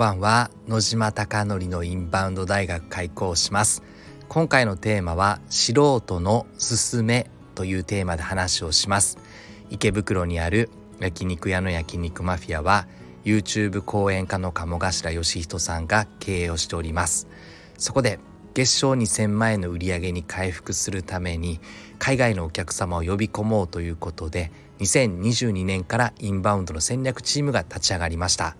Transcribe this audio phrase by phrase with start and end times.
[0.00, 0.50] ばんは。
[0.66, 3.82] 野島貴則のインバウンド大学開校します。
[4.30, 9.18] 今回のテーマは素人のすすめというテーマで話をします。
[9.68, 12.86] 池袋にある焼肉屋の焼肉マフィアは
[13.26, 17.28] YouTube 講演家の鴨頭義人さんが経営をしております。
[17.76, 18.18] そこで
[18.54, 21.60] 月賞2000万円の売り上げに回復するために
[21.98, 28.56] 海外のお客様を呼び込もうということで2022年からインバウンドの戦略チームが立ち上がりました。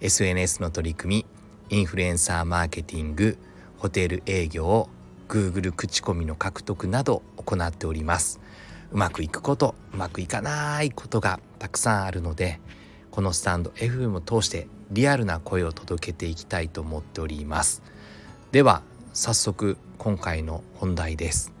[0.00, 1.26] SNS の取り組
[1.70, 3.36] みインフルエンサーマーケティング
[3.76, 4.88] ホテル営業
[5.28, 8.40] Google 口コミの獲得など行っております。
[8.92, 12.60] うまくいくことうまくいかないことがたくさんあるので
[13.10, 17.82] このスタンド FM を通してリアルな声を届けていきたいと思っております。
[18.52, 21.52] では早速今回の本題です。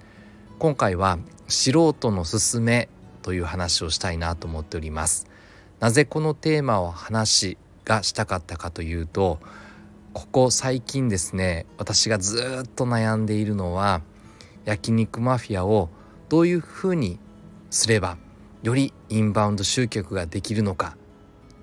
[0.58, 2.88] 今回は素人のすすめ
[3.20, 5.26] という話をしたいなと思っております。
[5.78, 7.58] なぜこのテーマを話し
[7.90, 9.40] がしたかったかというと
[10.12, 14.00] ここ最近ですね私がずっと悩んでいるのは
[14.64, 15.88] 焼肉マフィアを
[16.28, 17.18] どういうふうに
[17.70, 18.16] すれば
[18.62, 20.96] よりインバウンド集客ができるのか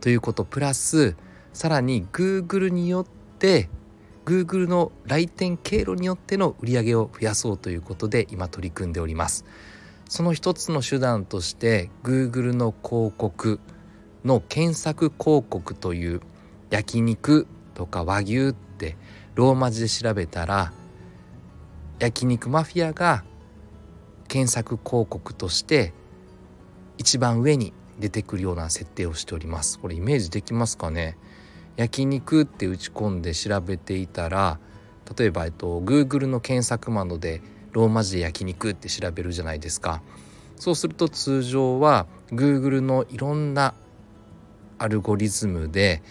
[0.02, 1.16] ということプラス
[1.53, 3.06] さらに Google によっ
[3.39, 3.69] て
[4.25, 9.45] Google の来店経路によっての売り上げを増やそうということで今取り組んでおります。
[10.09, 13.62] その一つの手段として Google の広告
[14.28, 16.22] の検索広告という
[16.70, 18.97] 焼肉とか和牛って
[19.36, 20.73] ローマ字で調べたら
[22.00, 23.23] 焼肉マフィアが
[24.28, 25.94] 検索広告として
[26.97, 29.80] 一番上に出てくるような設定をしております。
[29.80, 31.17] これイメージできますかね？
[31.78, 34.59] 焼肉って打ち込んで調べていたら
[35.17, 37.41] 例えば、えっと、Google の検索窓で
[37.72, 40.02] ローマ字で焼肉って調べるじゃないですか。
[40.58, 43.73] そうすると通常は Google のいろんな
[44.80, 46.02] アルゴリズムで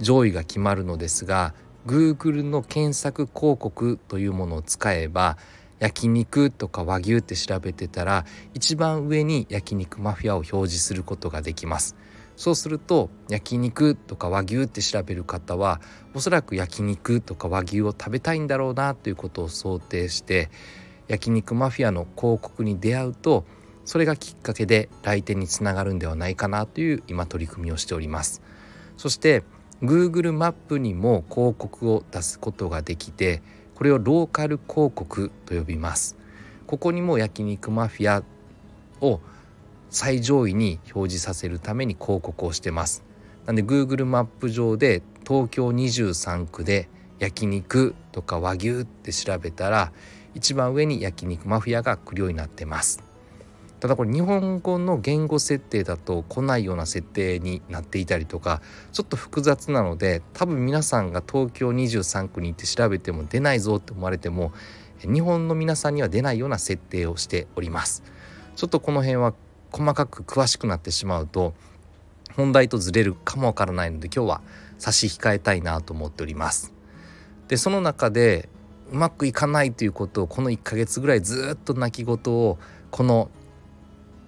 [0.00, 1.54] 上位が決まるのですが
[1.86, 5.36] Google の検索広告というものを使えば
[5.78, 8.24] 焼肉とか和牛って調べてたら
[8.54, 11.96] 一番上に焼肉マフィアを表示することができます。
[12.36, 15.80] そうすると焼肉とか和牛って調べる方は
[16.14, 20.50] おそらく焼肉とか和牛を食べたいんだろうなということを想定して
[21.08, 23.44] 焼肉マフィアの広告に出会うと
[23.84, 28.42] それがきっかけで来店につながるんではないかなという今取り組みをしております。
[28.96, 29.42] そして
[29.82, 33.42] Google マップにも広告を出すことができて
[33.74, 36.16] これをローカル広告と呼びます。
[36.66, 38.22] ここにも焼肉マフィア
[39.04, 39.20] を
[39.90, 43.02] 最上位に表示させるために広告をしてます。
[43.44, 46.88] なんで Google マップ上で東京23区で
[47.18, 49.92] 焼肉とか和牛って調べたら
[50.34, 53.11] 一番上に焼肉マフィアが来るようになってます。
[53.82, 58.62] ただこれ日本語の言語設定だと来ないような設定になっていたりとか
[58.92, 64.52] ちょっと複雑なので多分皆さんが東京23区に行って調べても出ないぞって思われても
[65.00, 68.04] 日本の皆さんには出ないような設定をしております。
[68.54, 69.34] ちょっとこの辺は
[69.72, 71.52] 細かく詳しくなってしまうと
[72.36, 74.42] 本題とずれるかもわからないので今日は
[74.78, 76.72] 差し控えたいなと思っております。
[77.48, 78.48] でその中で
[78.92, 82.58] うまくいかないということをこの1ヶ月ぐらいずっと泣き言を
[82.92, 83.28] この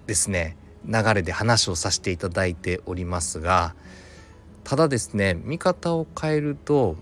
[0.07, 0.57] ですね
[0.87, 3.75] 流れで話をさせていただいておりますが
[4.63, 6.95] ただですね見方を変えると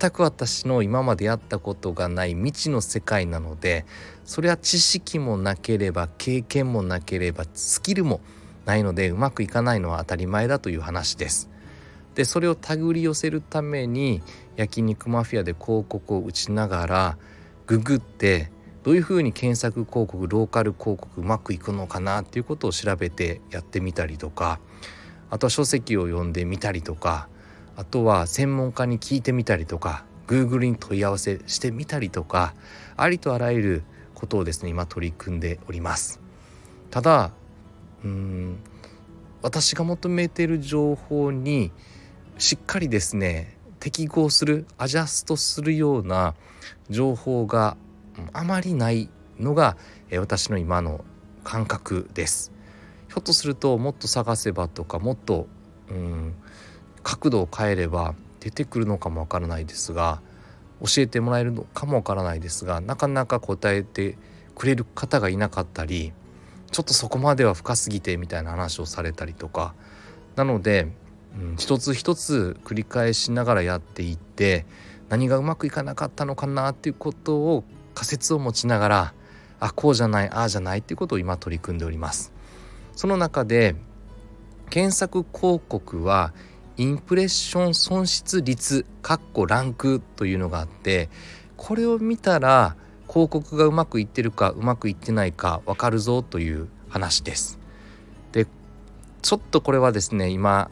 [0.00, 3.84] 全く私の今までやったことがない未知の世界なので
[4.24, 8.20] それは知識もなければ経験もなければスキルも
[8.64, 11.50] ないのでうまくいかないのは当たり前だという話です。
[12.14, 14.22] でそれを手繰り寄せるために
[14.56, 17.18] 焼肉マフィアで広告を打ちながら
[17.66, 18.50] ググって
[18.82, 24.58] どういうふうに検索広告ローカル広告うまくいくのかなっていうことを調べてやってみたりとか
[25.28, 27.28] あとは書籍を読んでみたりとか
[27.76, 32.54] あとは専門家に聞いてみたりとか Google に問い合わせしてみたりとか
[32.96, 33.82] ありとあらゆる
[34.14, 36.20] ことをですね今取り組んでおります。
[36.90, 37.32] ただ
[38.04, 38.58] うん
[39.42, 41.72] 私が求めている情報に
[42.38, 46.34] しっかりですね適合するアジャストするような
[46.90, 47.76] 情報が
[48.32, 49.08] あまりない
[49.38, 49.76] のが、
[50.10, 51.04] え私の今の
[51.44, 52.52] 感覚です。
[53.10, 55.48] ひょっとするともっと探せばとかもっと
[55.90, 56.34] うん
[57.02, 60.20] 角度を変えれば出てくるのかもわからないですが
[60.80, 64.16] 教えてもらえるのかもわからないですがなかなか答えて
[64.54, 66.12] くれる方がいなかったり
[66.70, 69.74] ちょっとそこまでは深すぎてみたいな話をされたりとか
[70.36, 70.86] なので、
[71.36, 74.66] うん、一つ一つ繰り返しながらやっていって
[75.08, 77.64] 何がうまくいかなかったのかなっていうことを
[78.00, 79.14] 仮説を持ちながら
[79.60, 82.32] あこうじゃないああじゃないっていうことを今取り組んでおります。
[82.96, 83.76] その中で
[84.70, 86.32] 検索広告は
[86.78, 91.10] インプレッション損失率かっこランクというのがあって
[91.58, 92.74] これを見たら
[93.06, 97.58] 広告がうまくいってるかうまくいってないか分かるぞという話です。
[98.32, 98.46] で
[99.20, 100.70] ちょっとこれはですね今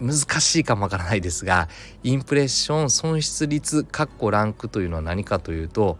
[0.00, 1.68] 難しいかもわからないですが
[2.02, 5.98] インプレッション損失率かっこランクというのは何かというと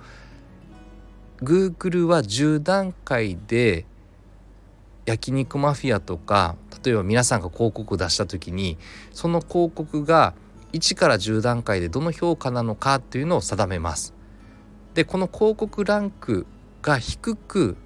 [1.42, 3.86] Google は10段階で
[5.06, 8.78] 焼肉マフィアとか例えば皆さんが広告を出した時に
[9.12, 10.34] その広告が
[10.72, 14.14] 1から10段階でどの評価なのかというのを定めます。
[14.94, 16.46] でこの広告ランク
[16.82, 17.76] が低く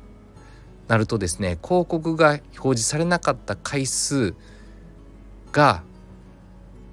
[0.88, 4.34] なるとですね広告が表示されなかった回数
[5.52, 5.84] が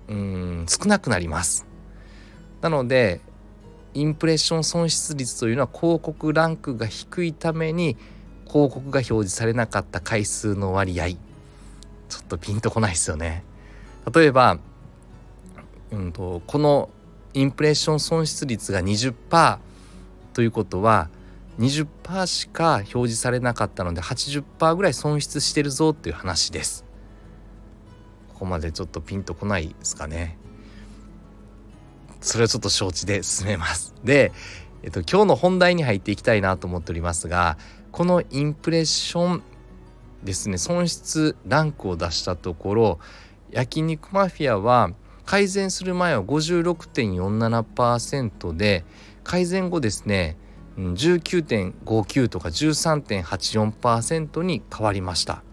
[0.10, 1.66] うん少なくなります。
[2.62, 3.22] なので
[3.94, 7.98] インプレッション損失率というのは広告ランクが低いために
[8.48, 11.16] 広告が表示されなかった回数の割合ちょ
[12.22, 13.44] っとピンとこないですよね。
[14.14, 14.60] 例えば、
[15.92, 16.90] うんと、この
[17.34, 19.60] インプレッション損失率が20%
[20.34, 21.10] ということは
[21.60, 26.86] 20%しか表示されなかったので80%ぐらい損失してるぞっていう話です。
[28.40, 30.38] ここまでちょっとピンとこないですかね。
[32.22, 33.94] それはちょっと承知で進めます。
[34.02, 34.32] で、
[34.82, 37.58] えっと、今日の本題に入っていきたいなと思っておりますが
[37.92, 39.44] このインプレッション
[40.24, 42.98] ですね損失ランクを出したところ
[43.52, 44.92] 焼肉マフィアは
[45.26, 48.86] 改善する前は56.47%で
[49.26, 50.38] 改善後ですね
[50.78, 55.44] 19.59とか13.84%に変わりました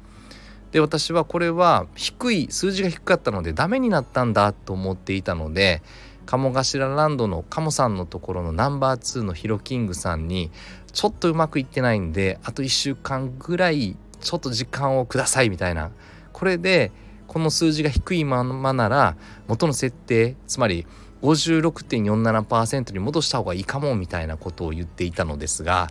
[0.77, 5.81] で私はこれは低い数字が低かったのでダメになったんだと思っていたので
[6.27, 10.51] 鴨頭ランドの鴨さんのところのナンバー2のヒロキングさんに
[10.93, 15.93] ちょっとうまくいってないんであと1週間ぐらいちょっと時間をくださいみたいな。
[16.35, 16.93] これで
[17.27, 19.17] この数字が低いままなら
[19.49, 20.87] 元の設定つまり
[21.27, 25.89] 56.47%に戻した方がいいかもみたいなことを言っていたのですが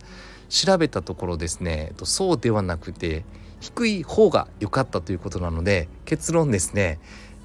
[0.47, 3.25] 調べたところですねそうではなくて
[3.59, 6.99] 低い方が良かったということなので結論ですね、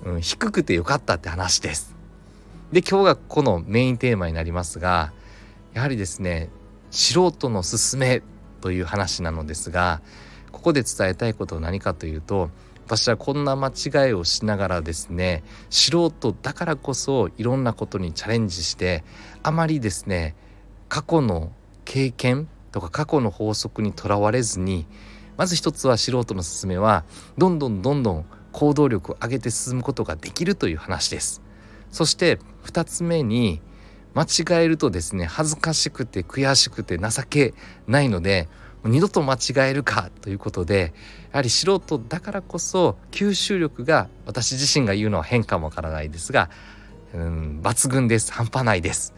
[0.05, 1.97] うん、低くて良かったって話です。
[2.73, 5.13] で今日がこのメインテーマになりますが
[5.73, 6.49] やはりですね
[6.91, 8.23] 素人の勧め
[8.61, 10.03] という話なのですが
[10.53, 12.51] ここで伝えたいことは何かというと
[12.91, 19.05] 私はこんな間違いをしながらですね素人だからこそいろんなことにチャレンジして
[19.45, 20.35] あまりですね
[20.89, 21.53] 過去の
[21.85, 24.89] 経験とか過去の法則にとらわれずに
[25.37, 27.05] まず一つは素人の勧めは
[27.39, 31.43] どんどんどんどん行動力を上げて進むことができるという話です。
[31.93, 33.63] そして2つ目に
[34.15, 37.55] 間違えるとですね恥ずかしくて悔しくて情け
[37.87, 38.49] ないので
[38.85, 40.95] 二度と間違えるかということで
[41.33, 46.51] やはり素人だからこそ吸収力が私自身が言うのは変かもわからないですが、
[47.15, 49.15] うん、抜群です半端ないです。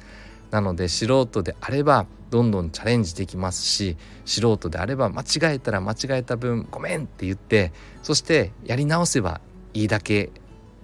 [0.50, 7.72] なので素人であればどんどんチャレンジできますし素人であれば間違えたら間違えた分ごめんって言って
[8.02, 9.40] そしてやり直せば
[9.74, 10.30] いいだけ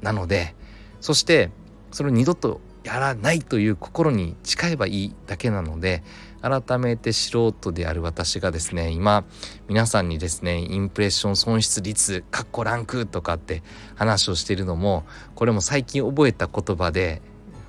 [0.00, 0.54] なので
[1.00, 1.50] そして
[1.90, 6.02] それを二度とやらないという心に誓えばいいだけなので
[6.40, 9.24] 改めて素人である私がですね今
[9.68, 13.62] 皆さんにですねインプレッション損失率かっこランクとかって
[13.96, 15.04] 話をしているのも
[15.34, 17.22] これも最近覚えた言葉で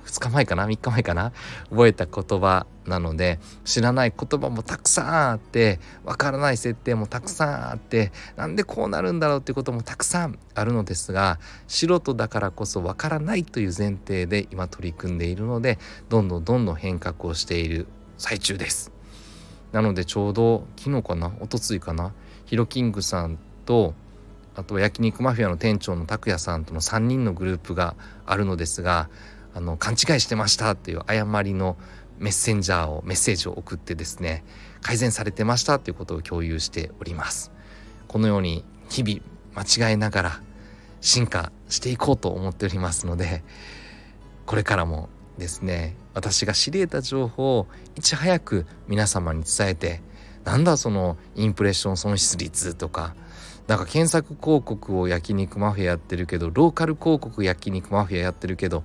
[0.06, 1.32] 2日前かな？3日前かな？
[1.70, 17.86] 覚えた言葉なので知らない言葉もたくさんあってわからない設定もたくさんあってなんでこうなるんだろうっていうこともたくさんあるのですが素人だからこそわからないという前提で今取り組んでいるのでどんどんどんどん変革をしている
[18.20, 18.92] 最中です。
[19.72, 22.12] なのでちょうど昨日かなおとついかな
[22.44, 23.94] ヒロキングさんと
[24.54, 27.94] あとは焼肉マフィアの店長の拓也さんとの3人のグループが
[28.26, 29.08] あるのですが
[29.54, 31.76] あの勘違いしてましたっていう誤りの
[32.18, 34.44] メッセンジャーをメッセージを送ってですね
[34.82, 37.50] 改善されてましたということを共有しております
[38.08, 39.20] このように日々
[39.54, 40.40] 間違えながら
[41.00, 43.42] 進化していこうと思っておりますので
[44.46, 45.08] これからも
[45.38, 45.96] ですね。
[46.14, 50.02] 私が知り得た情報をいち早く皆様に伝えて
[50.44, 53.14] なんだそのインプレッション損失率とか
[53.66, 58.82] なんか検索広告を焼肉マフィアやってるけどローカル広告焼肉マフィアやってるけど、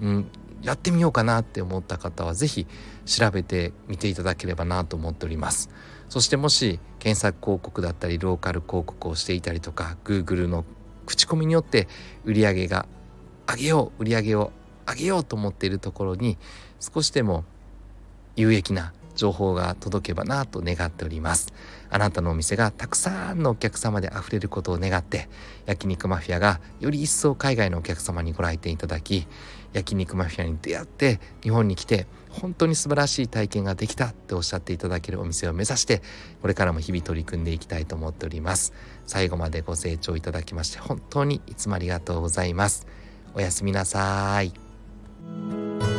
[0.00, 0.30] うん、
[0.62, 2.66] やってみようかなって思った方は是非
[3.04, 5.70] 調べてみていただければなと思っております。
[6.08, 10.64] そしてもし検索広告だったりローカル広告をしていたりとか Google の
[11.04, 11.88] 口コミによって
[12.24, 12.86] 売り上げが
[13.46, 14.52] 上げよう売り上げを
[14.88, 16.38] 上げようと思っているところに
[16.80, 17.44] 少しでも
[18.36, 21.52] 有益な情報が届けばなと願っております。
[21.90, 25.28] あなたのお店がたくさんのお客様で溢れることを願って
[25.66, 29.26] 焼肉マフィアがより一層海外のお客様にご来店いただき
[29.74, 36.00] 焼肉マフィアに出会って日本に来て本当に素晴らしい体験ができたっておっしゃっていただけるお店を目指して
[36.40, 38.72] これからも日々取り組んでいきたいと思っております。
[39.06, 42.86] 最後までご清聴いただきまして本当にいつもありがとうございます。
[43.34, 44.61] おやすみなさい。
[45.22, 45.91] Música